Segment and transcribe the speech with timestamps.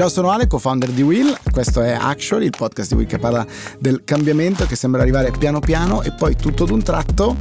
[0.00, 1.36] Ciao, sono Ale, co-founder di Will.
[1.52, 3.46] Questo è Actually, il podcast di Will che parla
[3.78, 7.36] del cambiamento che sembra arrivare piano piano e poi tutto d'un tratto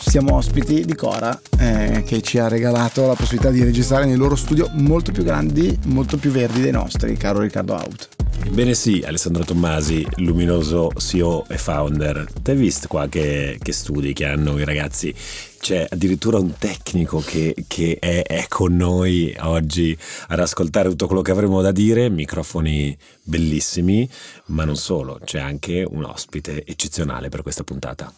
[0.00, 4.34] siamo ospiti di Cora eh, che ci ha regalato la possibilità di registrare nei loro
[4.34, 8.13] studio molto più grandi, molto più verdi dei nostri, caro Riccardo Out.
[8.42, 12.26] Ebbene sì, Alessandro Tommasi, luminoso CEO e founder.
[12.42, 15.14] Ti hai visto qua che, che, studi che hanno i ragazzi?
[15.58, 19.96] C'è addirittura un tecnico che, che è, è, con noi oggi
[20.28, 24.08] ad ascoltare tutto quello che avremo da dire, microfoni bellissimi,
[24.46, 28.12] ma non solo, c'è anche un ospite eccezionale per questa puntata.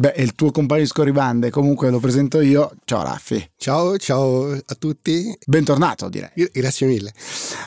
[0.00, 2.72] Beh, il tuo compagno di scorribande, comunque lo presento io.
[2.86, 3.50] Ciao Raffi.
[3.58, 5.36] Ciao, ciao a tutti.
[5.44, 6.30] Bentornato, direi.
[6.50, 7.12] Grazie mille.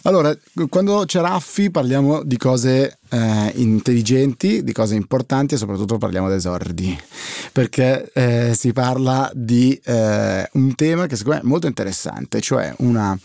[0.02, 0.36] Allora,
[0.68, 6.34] quando c'è Raffi parliamo di cose eh, intelligenti, di cose importanti e soprattutto parliamo di
[6.34, 7.00] esordi,
[7.52, 12.74] perché eh, si parla di eh, un tema che secondo me è molto interessante, cioè
[12.80, 13.16] una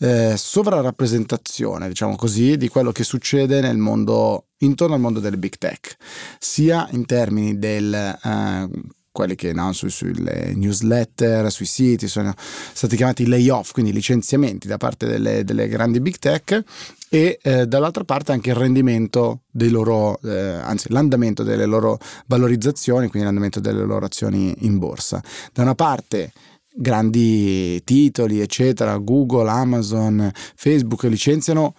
[0.00, 5.56] eh, sovrarappresentazione, diciamo così, di quello che succede nel mondo, intorno al mondo delle big
[5.58, 5.96] tech,
[6.38, 8.68] sia in termini del eh,
[9.12, 14.76] quelli che no, su, sulle newsletter, sui siti sono stati chiamati layoff, quindi licenziamenti da
[14.76, 16.62] parte delle, delle grandi big tech
[17.08, 23.08] e eh, dall'altra parte anche il rendimento dei loro, eh, anzi l'andamento delle loro valorizzazioni,
[23.08, 25.22] quindi l'andamento delle loro azioni in borsa.
[25.52, 26.32] Da una parte
[26.72, 31.74] grandi titoli, eccetera, Google, Amazon, Facebook licenziano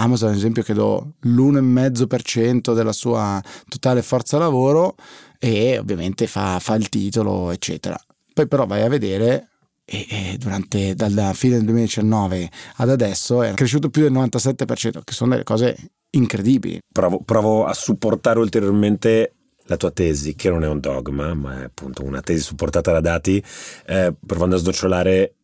[0.00, 4.94] Amazon, ad esempio, che do l'1,5% della sua totale forza lavoro
[5.38, 7.98] e ovviamente fa, fa il titolo, eccetera.
[8.32, 9.48] Poi però vai a vedere
[9.84, 15.12] e, e durante dalla fine del 2019 ad adesso è cresciuto più del 97%, che
[15.12, 15.76] sono delle cose
[16.10, 16.78] incredibili.
[16.92, 19.32] Provo, provo a supportare ulteriormente
[19.64, 23.00] la tua tesi, che non è un dogma, ma è appunto una tesi supportata da
[23.00, 23.42] dati,
[23.86, 25.34] eh, provando a snocciolare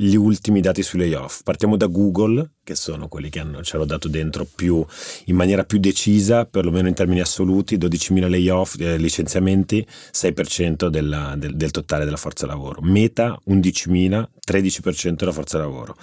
[0.00, 1.42] gli ultimi dati sui layoff.
[1.42, 4.84] Partiamo da Google, che sono quelli che hanno, ce l'ho dato dentro più,
[5.26, 11.54] in maniera più decisa, perlomeno in termini assoluti, 12.000 layoff, eh, licenziamenti, 6% della, del,
[11.54, 12.80] del, totale della forza lavoro.
[12.80, 15.94] Meta 11.000, 13% della forza lavoro.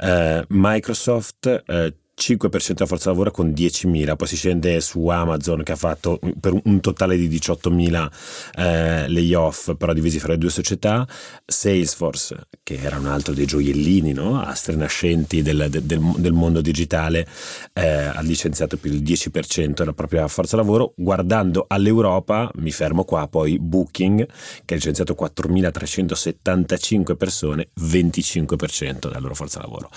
[0.00, 5.72] Eh, Microsoft eh, 5% della forza lavoro con 10.000, poi si scende su Amazon che
[5.72, 8.10] ha fatto per un totale di 18.000
[8.56, 11.06] eh, layoff, però divisi fra le due società,
[11.44, 14.40] Salesforce, che era un altro dei gioiellini, no?
[14.40, 17.28] astri nascenti del, del, del, mondo digitale,
[17.74, 20.94] eh, ha licenziato più del 10% della propria forza lavoro.
[20.96, 24.26] Guardando all'Europa, mi fermo qua, poi Booking,
[24.64, 29.90] che ha licenziato 4.375 persone, 25% della loro forza lavoro.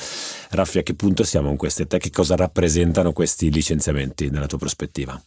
[0.50, 2.08] Raffi, a che punto siamo con queste tech?
[2.10, 5.22] Che cosa rappresentano questi licenziamenti nella tua prospettiva?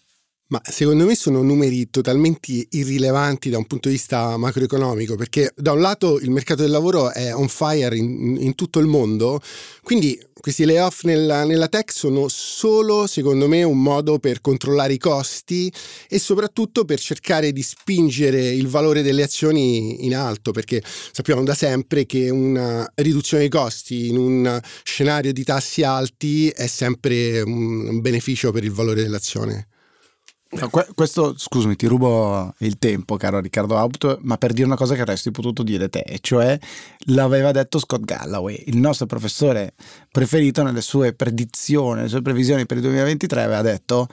[0.49, 5.73] Ma secondo me sono numeri totalmente irrilevanti da un punto di vista macroeconomico, perché da
[5.73, 9.41] un lato il mercato del lavoro è on fire in, in tutto il mondo,
[9.83, 14.99] quindi questi layoff nella, nella, tech sono solo, secondo me, un modo per controllare i
[14.99, 15.73] costi
[16.09, 20.83] e soprattutto per cercare di spingere il valore delle azioni in alto, perché
[21.13, 26.67] sappiamo da sempre che una riduzione dei costi in un scenario di tassi alti è
[26.67, 29.69] sempre un beneficio per il valore dell'azione.
[30.55, 34.95] No, questo, scusami, ti rubo il tempo, caro Riccardo Auto, ma per dire una cosa
[34.95, 36.59] che avresti potuto dire te, cioè
[37.07, 39.73] l'aveva detto Scott Galloway, il nostro professore
[40.11, 44.09] preferito nelle sue predizioni, nelle sue previsioni per il 2023, aveva detto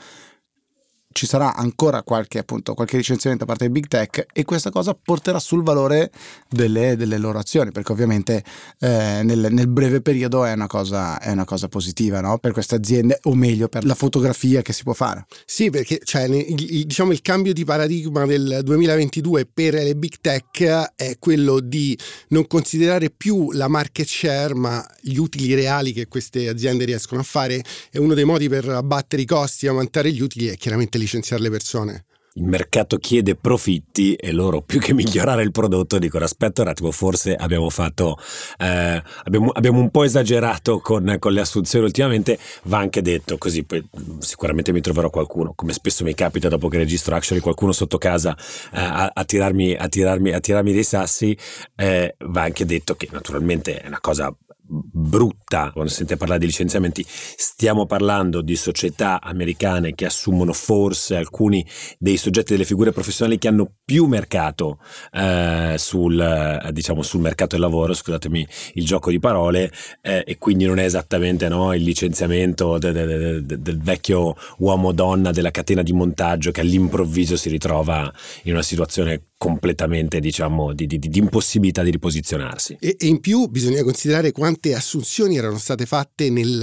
[1.12, 4.94] ci sarà ancora qualche, appunto, qualche licenziamento da parte dei big tech e questa cosa
[4.94, 6.12] porterà sul valore
[6.48, 8.44] delle, delle loro azioni, perché ovviamente
[8.80, 12.38] eh, nel, nel, breve periodo è una cosa, è una cosa positiva no?
[12.38, 15.26] per queste aziende, o meglio per la fotografia che si può fare.
[15.46, 20.94] Sì, perché cioè, il, diciamo, il cambio di paradigma del 2022 per le big tech
[20.96, 21.98] è quello di
[22.30, 27.24] non considerare più la market share, ma gli utili reali che queste aziende riescono a
[27.24, 27.64] fare.
[27.92, 31.42] E uno dei modi per abbattere i costi e aumentare gli utili è chiaramente licenziare
[31.42, 32.06] le persone.
[32.34, 36.92] Il mercato chiede profitti e loro più che migliorare il prodotto dicono aspetta un attimo
[36.92, 38.18] forse abbiamo fatto
[38.58, 43.64] eh, abbiamo, abbiamo, un po' esagerato con, con, le assunzioni ultimamente va anche detto così
[43.64, 43.84] poi
[44.20, 48.38] sicuramente mi troverò qualcuno come spesso mi capita dopo che registro actually qualcuno sotto casa
[48.74, 51.36] eh, a, a, tirarmi, a, tirarmi, a tirarmi dei sassi
[51.76, 54.34] eh, va anche detto che naturalmente è una cosa
[54.70, 57.04] brutta quando si sente parlare di licenziamenti.
[57.08, 61.66] Stiamo parlando di società americane che assumono forse alcuni
[61.98, 64.80] dei soggetti delle figure professionali che hanno più mercato
[65.12, 69.72] eh, sul, eh, diciamo, sul mercato del lavoro scusatemi il gioco di parole
[70.02, 74.92] eh, e quindi non è esattamente no, il licenziamento de, de, de, del vecchio uomo
[74.92, 78.12] donna della catena di montaggio che all'improvviso si ritrova
[78.44, 82.76] in una situazione completamente diciamo di, di, di impossibilità di riposizionarsi.
[82.78, 86.62] E, e in più bisogna considerare quanto tante assunzioni erano state fatte nel,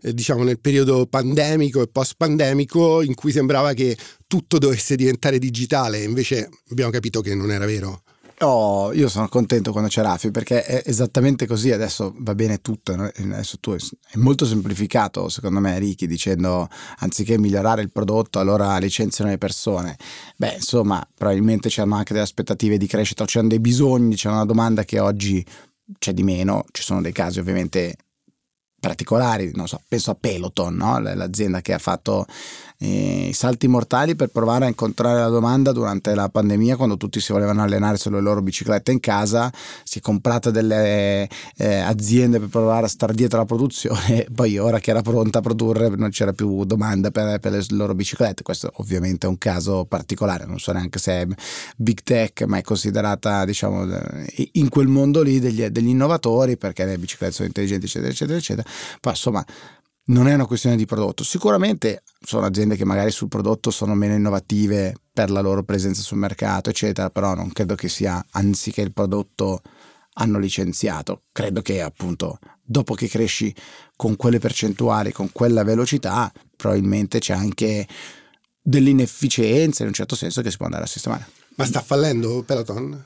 [0.00, 3.96] eh, diciamo, nel periodo pandemico e post-pandemico in cui sembrava che
[4.26, 8.02] tutto dovesse diventare digitale, invece abbiamo capito che non era vero.
[8.40, 12.92] Oh, io sono contento quando c'è Raffi perché è esattamente così, adesso va bene tutto,
[12.92, 13.78] adesso tu è
[14.14, 19.96] molto semplificato secondo me Ricky dicendo anziché migliorare il prodotto allora licenziano le persone,
[20.36, 24.84] beh insomma probabilmente c'erano anche delle aspettative di crescita, c'erano dei bisogni, c'è una domanda
[24.84, 25.44] che oggi
[25.98, 27.96] c'è di meno, ci sono dei casi ovviamente
[28.80, 30.98] particolari, non so, penso a Peloton, no?
[30.98, 32.26] l'azienda che ha fatto
[32.80, 37.32] i salti mortali per provare a incontrare la domanda durante la pandemia quando tutti si
[37.32, 39.52] volevano allenare sulle loro biciclette in casa
[39.82, 44.78] si è comprata delle eh, aziende per provare a stare dietro alla produzione poi ora
[44.78, 48.42] che era pronta a produrre non c'era più domanda per, per le loro biciclette.
[48.44, 51.26] Questo ovviamente è un caso particolare non so neanche se è
[51.76, 53.86] big tech ma è considerata diciamo
[54.52, 58.68] in quel mondo lì degli, degli innovatori perché le biciclette sono intelligenti eccetera eccetera eccetera.
[59.00, 59.44] Poi insomma
[60.08, 61.24] non è una questione di prodotto.
[61.24, 66.18] Sicuramente sono aziende che magari sul prodotto sono meno innovative per la loro presenza sul
[66.18, 69.60] mercato, eccetera, però non credo che sia anziché il prodotto
[70.14, 71.22] hanno licenziato.
[71.32, 73.54] Credo che appunto dopo che cresci
[73.96, 77.86] con quelle percentuali, con quella velocità, probabilmente c'è anche
[78.60, 81.26] dell'inefficienza in un certo senso che si può andare a sistemare.
[81.56, 83.04] Ma sta fallendo Peloton?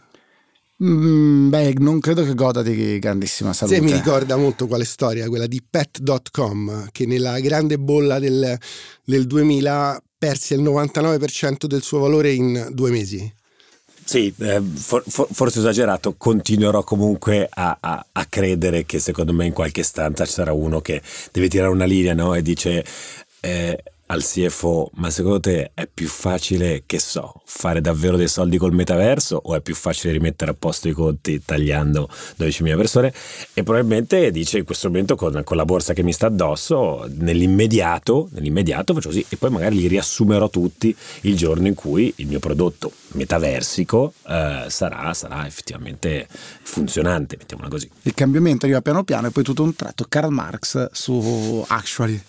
[0.84, 3.76] Mm, beh, non credo che goda di grandissima salute.
[3.76, 8.58] Sì, mi ricorda molto quale storia, quella di pet.com, che nella grande bolla del,
[9.04, 13.32] del 2000 perse il 99% del suo valore in due mesi.
[14.04, 19.46] Sì, eh, for, for, forse esagerato, continuerò comunque a, a, a, credere che secondo me
[19.46, 21.00] in qualche stanza ci sarà uno che
[21.30, 22.34] deve tirare una linea no?
[22.34, 22.84] e dice
[23.40, 23.82] eh,
[24.12, 28.74] al CFO, ma secondo te è più facile, che so, fare davvero dei soldi col
[28.74, 33.14] metaverso o è più facile rimettere a posto i conti tagliando 12.000 persone?
[33.54, 38.28] E probabilmente dice in questo momento con, con la borsa che mi sta addosso, nell'immediato,
[38.32, 42.38] nell'immediato faccio così e poi magari li riassumerò tutti il giorno in cui il mio
[42.38, 46.28] prodotto metaversico eh, sarà, sarà effettivamente
[46.62, 47.88] funzionante, mettiamola così.
[48.02, 52.20] Il cambiamento arriva piano piano e poi tutto un tratto Karl Marx su Actually.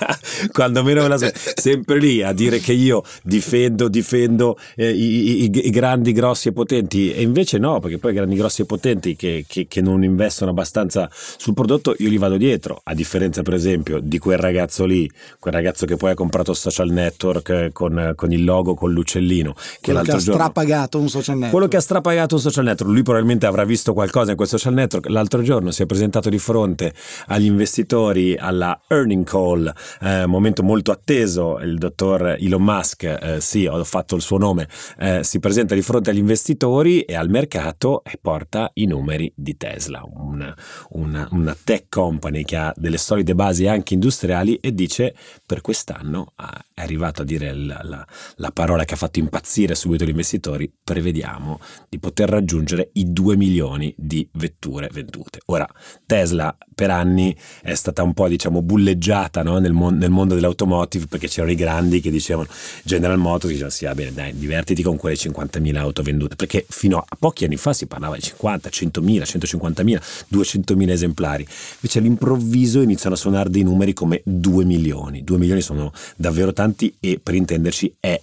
[0.52, 5.66] Quando meno me la sempre lì a dire che io difendo, difendo eh, i, i,
[5.66, 7.12] i, grandi, grossi e potenti.
[7.12, 10.50] E invece no, perché poi i grandi, grossi e potenti che, che, che, non investono
[10.50, 15.10] abbastanza sul prodotto io gli vado dietro, a differenza per esempio di quel ragazzo lì,
[15.38, 19.78] quel ragazzo che poi ha comprato social network con, con il logo, con l'uccellino, che
[19.82, 21.52] quello l'altro che ha giorno, strapagato un social network.
[21.52, 24.74] Quello che ha strapagato un social network, lui probabilmente avrà visto qualcosa in quel social
[24.74, 26.92] network, l'altro giorno si è presentato di fronte
[27.26, 33.40] agli investitori alla earning call, eh, momento molto atteso atteso il dottor Elon Musk, eh,
[33.40, 37.28] sì, ho fatto il suo nome, eh, si presenta di fronte agli investitori e al
[37.28, 40.56] mercato e porta i numeri di Tesla, una,
[40.90, 45.12] una, una tech company che ha delle solide basi anche industriali e dice
[45.44, 46.32] per quest'anno
[46.80, 48.06] è arrivato a dire la, la,
[48.36, 51.58] la parola che ha fatto impazzire subito gli investitori, prevediamo
[51.88, 55.40] di poter raggiungere i 2 milioni di vetture vendute.
[55.46, 55.68] Ora,
[56.06, 59.58] Tesla per anni è stata un po' diciamo bulleggiata no?
[59.58, 62.48] nel, mon- nel mondo dell'automotive Automotive perché c'erano i grandi che dicevano
[62.82, 66.36] General Motors diceva sì va bene dai divertiti con quelle 50.000 auto vendute.
[66.36, 70.00] Perché fino a pochi anni fa si parlava di 50, 100.000, 150.000,
[70.32, 71.46] 200.000 esemplari.
[71.74, 75.24] Invece all'improvviso iniziano a suonare dei numeri come 2 milioni.
[75.24, 78.20] 2 milioni sono davvero tanti e per intenderci è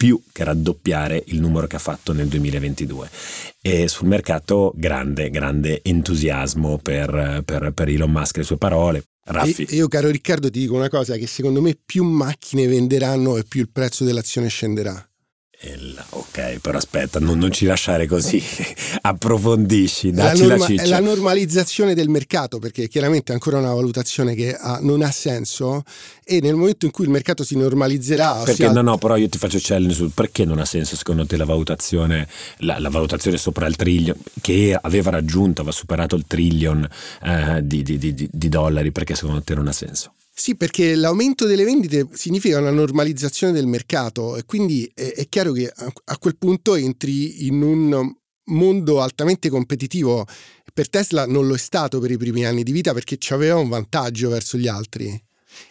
[0.00, 3.10] più che raddoppiare il numero che ha fatto nel 2022
[3.60, 9.04] e sul mercato grande, grande entusiasmo per, per, per Elon Musk e le sue parole
[9.24, 9.66] Raffi.
[9.74, 13.60] Io, caro Riccardo, ti dico una cosa: che secondo me più macchine venderanno e più
[13.60, 15.09] il prezzo dell'azione scenderà.
[16.10, 18.42] Ok, però aspetta, non, non, ci lasciare così,
[19.02, 23.74] approfondisci, dacci la, norma, la È la normalizzazione del mercato, perché chiaramente è ancora una
[23.74, 25.82] valutazione che ha, non ha senso
[26.24, 28.40] e nel momento in cui il mercato si normalizzerà...
[28.42, 31.36] Perché no, no, però io ti faccio challenge su perché non ha senso secondo te
[31.36, 32.26] la valutazione,
[32.58, 36.88] la, la valutazione sopra il trillion, che aveva raggiunto, aveva superato il trillion
[37.22, 40.14] eh, di, di, di, di dollari, perché secondo te non ha senso?
[40.40, 45.52] Sì, perché l'aumento delle vendite significa una normalizzazione del mercato e quindi è, è chiaro
[45.52, 48.10] che a, a quel punto entri in un
[48.44, 50.24] mondo altamente competitivo.
[50.72, 53.68] Per Tesla non lo è stato per i primi anni di vita perché aveva un
[53.68, 55.08] vantaggio verso gli altri.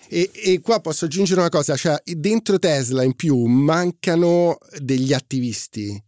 [0.08, 6.00] E, e, qua posso aggiungere una cosa, cioè dentro Tesla in più mancano degli attivisti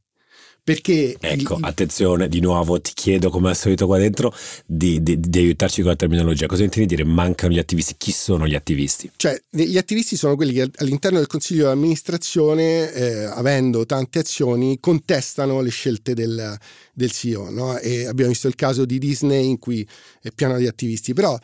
[0.63, 4.31] perché ecco, il, attenzione, di nuovo ti chiedo come al solito qua dentro
[4.65, 6.45] di, di, di, aiutarci con la terminologia.
[6.45, 7.95] Cosa intendi dire mancano gli attivisti?
[7.97, 9.09] Chi sono gli attivisti?
[9.15, 14.79] Cioè, gli attivisti sono quelli che all'interno del consiglio di amministrazione, eh, avendo tante azioni,
[14.79, 16.55] contestano le scelte del,
[16.93, 17.49] del CEO.
[17.49, 17.77] No?
[17.79, 19.87] E abbiamo visto il caso di Disney in cui
[20.21, 21.37] è pieno di attivisti, però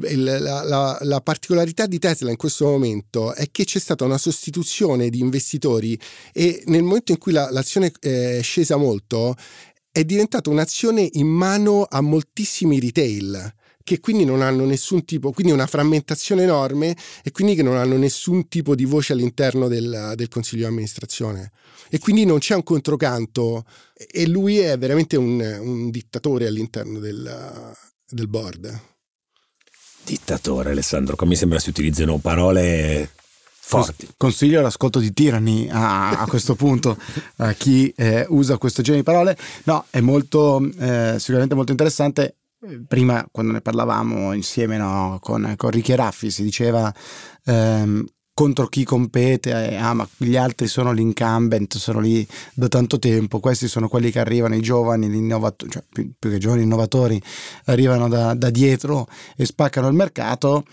[0.00, 5.08] la, la, la, particolarità di Tesla in questo momento è che c'è stata una sostituzione
[5.08, 5.98] di investitori
[6.32, 9.36] e nel momento in cui la, l'azione è scesa molto
[9.92, 15.52] è diventata un'azione in mano a moltissimi retail che quindi non hanno nessun tipo, quindi
[15.52, 20.28] una frammentazione enorme e quindi che non hanno nessun tipo di voce all'interno del, del
[20.28, 21.52] consiglio di amministrazione.
[21.90, 27.74] E quindi non c'è un controcanto e lui è veramente un, un dittatore all'interno del,
[28.08, 28.93] del board.
[30.04, 33.10] Dittatore, Alessandro, come mi sembra si utilizzino parole
[33.64, 34.08] forti.
[34.16, 36.96] Consiglio l'ascolto di Tirani a, a questo punto
[37.36, 39.36] a chi eh, usa questo genere di parole.
[39.64, 42.36] No, è molto, eh, sicuramente molto interessante.
[42.86, 46.92] Prima, quando ne parlavamo insieme no, con, con Raffi, si diceva
[47.44, 52.98] ehm, contro chi compete, eh, ah ma gli altri sono l'incumbent, sono lì da tanto
[52.98, 55.06] tempo, questi sono quelli che arrivano, i giovani,
[55.68, 57.22] cioè più, più, che giovani innovatori,
[57.66, 60.64] arrivano da, da dietro e spaccano il mercato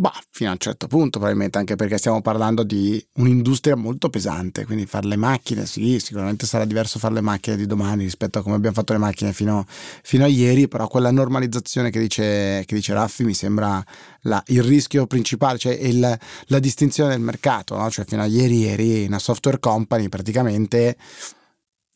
[0.00, 4.64] Bah, fino a un certo punto, probabilmente, anche perché stiamo parlando di un'industria molto pesante,
[4.64, 8.42] quindi fare le macchine, sì, sicuramente sarà diverso fare le macchine di domani rispetto a
[8.42, 12.74] come abbiamo fatto le macchine fino, fino a ieri, però quella normalizzazione che dice, che
[12.74, 13.84] dice Raffi mi sembra
[14.22, 17.90] la, il rischio principale, cioè il, la distinzione del mercato, no?
[17.90, 20.96] cioè fino a ieri eri una software company praticamente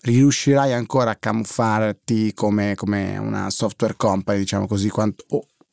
[0.02, 5.24] riuscirai ancora a camuffarti come, come una software company, diciamo così, quanto,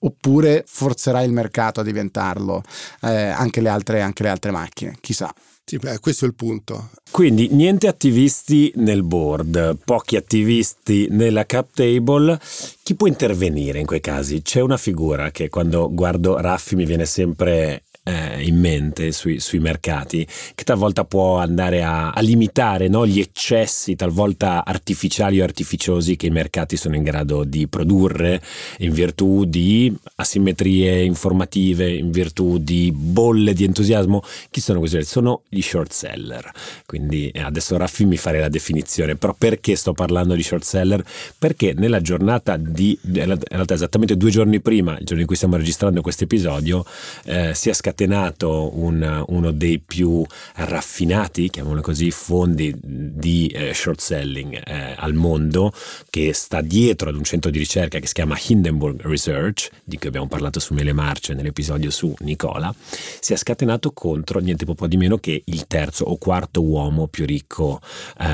[0.04, 2.64] oppure forzerai il mercato a diventarlo
[3.02, 5.34] eh, anche, le altre, anche le altre macchine, chissà.
[5.64, 6.90] Sì, beh, questo è il punto.
[7.12, 12.38] Quindi niente attivisti nel board, pochi attivisti nella cap table.
[12.84, 14.42] Chi può intervenire in quei casi?
[14.42, 19.60] C'è una figura che quando guardo Raffi mi viene sempre eh, in mente sui, sui,
[19.60, 26.16] mercati, che talvolta può andare a, a limitare no, gli eccessi, talvolta artificiali o artificiosi,
[26.16, 28.42] che i mercati sono in grado di produrre
[28.80, 34.24] in virtù di asimmetrie informative, in virtù di bolle di entusiasmo.
[34.50, 35.04] Chi sono questi?
[35.04, 36.50] Sono gli short seller.
[36.86, 41.04] Quindi eh, adesso Raffi mi fare la definizione, però perché sto parlando di short seller?
[41.38, 45.56] Perché nella giornata di, in realtà esattamente due giorni prima, il giorno in cui stiamo
[45.56, 46.84] registrando questo episodio,
[47.26, 53.74] eh, si è scatenato scatenato un, uno dei più raffinati, chiamiamolo così, fondi di eh,
[53.74, 55.74] short selling eh, al mondo
[56.10, 60.08] che sta dietro ad un centro di ricerca che si chiama Hindenburg Research, di cui
[60.08, 62.74] abbiamo parlato su Mele Marce nell'episodio su Nicola,
[63.20, 67.26] si è scatenato contro niente po' di meno che il terzo o quarto uomo più
[67.26, 67.82] ricco
[68.20, 68.26] eh,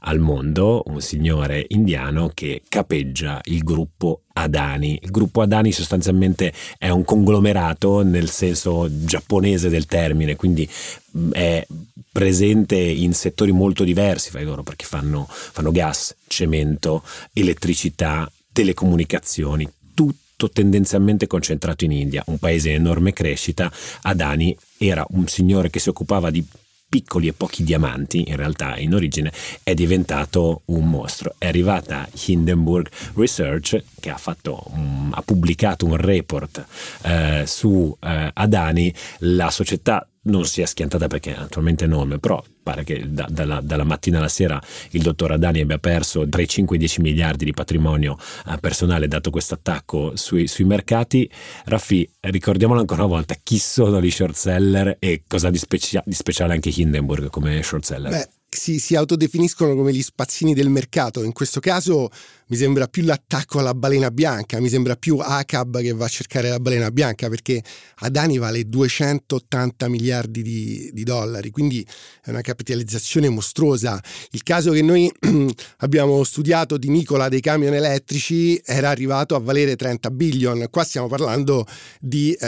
[0.00, 4.98] al mondo, un signore indiano che capeggia il gruppo Adani.
[5.02, 10.68] Il gruppo Adani sostanzialmente è un conglomerato nel senso giapponese del termine, quindi
[11.16, 11.66] mm, è
[12.10, 20.50] presente in settori molto diversi fra loro perché fanno, fanno gas, cemento, elettricità, telecomunicazioni, tutto
[20.50, 23.72] tendenzialmente concentrato in India, un paese in enorme crescita.
[24.02, 26.44] Adani era un signore che si occupava di
[26.92, 29.32] piccoli e pochi diamanti, in realtà in origine,
[29.62, 31.36] è diventato un mostro.
[31.38, 36.66] È arrivata Hindenburg Research che ha, fatto, um, ha pubblicato un report
[37.04, 42.84] eh, su eh, Adani, la società non si è schiantata perché attualmente enorme, però pare
[42.84, 44.60] che da, dalla, dalla, mattina alla sera
[44.90, 48.56] il dottor Adani abbia perso tra i 5 e i 10 miliardi di patrimonio eh,
[48.58, 51.28] personale dato questo attacco sui, sui, mercati.
[51.64, 56.14] Raffi, ricordiamolo ancora una volta, chi sono gli short seller e cosa di, specia- di
[56.14, 58.10] speciale anche Hindenburg come short seller?
[58.10, 61.22] Beh, si, si, autodefiniscono come gli spazzini del mercato.
[61.22, 62.10] In questo caso
[62.48, 66.50] mi sembra più l'attacco alla balena bianca, mi sembra più ACAB che va a cercare
[66.50, 67.62] la balena bianca perché
[67.96, 71.86] Adani vale 280 miliardi di, di dollari, quindi
[72.22, 74.00] è una capitalizzazione mostruosa.
[74.32, 75.10] Il caso che noi
[75.78, 81.08] abbiamo studiato di Nicola dei camion elettrici era arrivato a valere 30 billion, qua stiamo
[81.08, 81.66] parlando
[82.00, 82.46] di eh,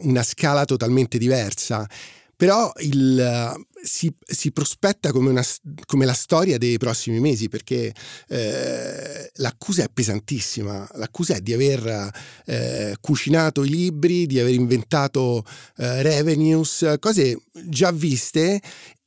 [0.00, 1.88] una scala totalmente diversa.
[2.36, 5.44] Però il, si, si, prospetta come, una,
[5.86, 7.94] come, la storia dei prossimi mesi perché
[8.28, 12.10] eh, l'accusa è pesantissima, l'accusa è di aver
[12.46, 15.44] eh, cucinato i libri, di aver inventato
[15.76, 18.60] eh, revenues, cose già viste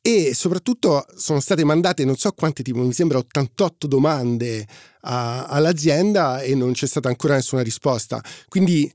[0.08, 4.66] e soprattutto sono state mandate non so quante tipo, mi sembra 88 domande
[5.02, 8.24] a, all'azienda e non c'è stata ancora nessuna risposta.
[8.48, 8.90] Quindi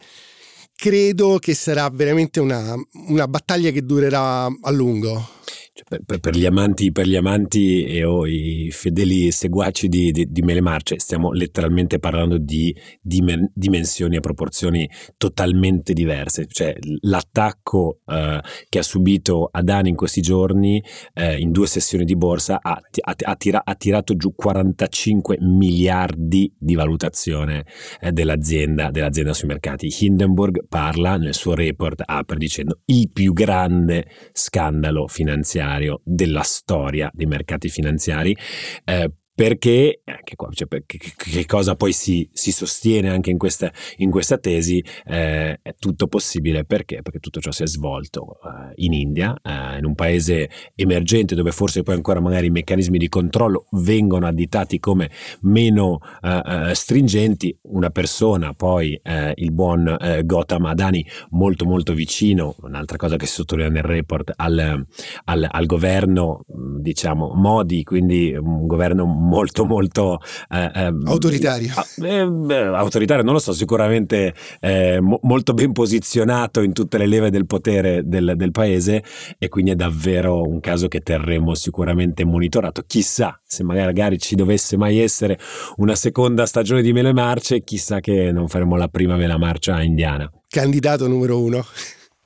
[0.82, 2.74] credo che sarà veramente una,
[3.06, 5.28] una battaglia che durerà a lungo.
[5.74, 10.30] Cioè, per, per, gli amanti, per gli amanti e o i fedeli seguaci di, di,
[10.30, 13.22] di Mele Marce, stiamo letteralmente parlando di, di
[13.54, 16.46] dimensioni e proporzioni totalmente diverse.
[16.46, 20.82] Cioè, l'attacco eh, che ha subito Adani in questi giorni,
[21.14, 26.54] eh, in due sessioni di borsa, ha, ha, ha, tira, ha, tirato giù 45 miliardi
[26.58, 27.64] di valutazione
[27.98, 29.88] eh, dell'azienda, dell'azienda sui mercati.
[30.00, 35.60] Hindenburg parla nel suo report, apre dicendo il più grande scandalo finanziario
[36.02, 38.36] della storia dei mercati finanziari.
[38.84, 43.72] Eh, perché, anche qua, cioè, che, che, cosa poi si, si, sostiene anche in questa,
[43.96, 47.00] in questa tesi, eh, è tutto possibile perché?
[47.00, 51.50] Perché tutto ciò si è svolto eh, in India, eh, in un paese emergente dove
[51.50, 55.10] forse poi ancora magari i meccanismi di controllo vengono additati come
[55.40, 62.54] meno eh, eh, stringenti, una persona poi eh, il buon Gautam Adani molto molto vicino,
[62.60, 64.84] un'altra cosa che si sottolinea nel report, al,
[65.24, 66.44] al, al governo
[66.80, 71.72] diciamo Modi, quindi un governo molto molto eh, ehm, autoritario.
[72.02, 77.06] Eh, beh, autoritario non lo so, sicuramente eh, mo- molto ben posizionato in tutte le
[77.06, 79.02] leve del potere del, del, paese
[79.38, 82.82] e quindi è davvero un caso che terremo sicuramente monitorato.
[82.86, 85.38] Chissà se magari ci dovesse mai essere
[85.76, 90.30] una seconda stagione di Mele Marce, chissà che non faremo la prima Mela Marcia indiana.
[90.48, 91.64] Candidato numero uno.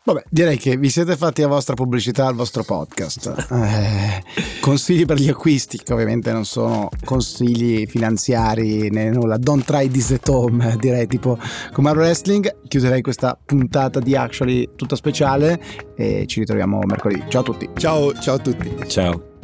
[0.06, 3.46] Vabbè, direi che vi siete fatti la vostra pubblicità al vostro podcast.
[3.50, 4.22] Eh,
[4.60, 9.36] consigli per gli acquisti, che ovviamente non sono consigli finanziari né nulla.
[9.36, 11.36] Don't try this at home, direi tipo
[11.72, 12.68] come al wrestling.
[12.68, 15.60] Chiuderei questa puntata di Actually tutta speciale
[15.96, 17.24] e ci ritroviamo mercoledì.
[17.28, 17.68] Ciao a tutti.
[17.74, 18.76] Ciao, ciao a tutti.
[18.86, 19.35] Ciao.